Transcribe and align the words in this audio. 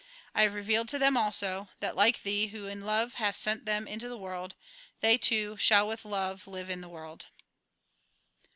I 0.33 0.41
have 0.41 0.55
revealed 0.55 0.89
to 0.89 0.97
them 0.97 1.15
also, 1.15 1.69
that, 1.79 1.95
like 1.95 2.23
Thee, 2.23 2.47
who 2.47 2.65
in 2.65 2.81
love 2.87 3.13
hast 3.21 3.39
sent 3.39 3.65
them 3.67 3.85
into 3.87 4.09
the 4.09 4.17
world, 4.17 4.55
they, 4.99 5.15
too, 5.15 5.57
shall 5.57 5.87
with 5.87 6.05
love 6.05 6.47
live 6.47 6.71
in 6.71 6.81
the 6.81 6.89
world." 6.89 7.27